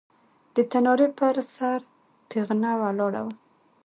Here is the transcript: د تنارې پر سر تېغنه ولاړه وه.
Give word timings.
د 0.55 0.57
تنارې 0.71 1.07
پر 1.17 1.35
سر 1.55 1.79
تېغنه 2.29 2.71
ولاړه 2.81 3.21
وه. 3.25 3.33